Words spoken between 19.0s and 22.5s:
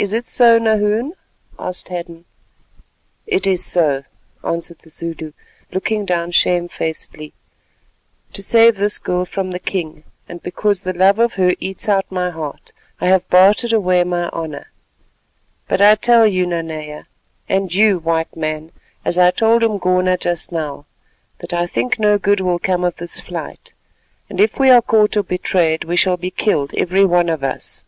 as I told Umgona just now, that I think no good